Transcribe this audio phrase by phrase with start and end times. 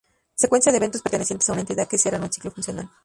[0.33, 2.89] Secuencia de eventos pertenecientes a una entidad que cierran un ciclo funcional.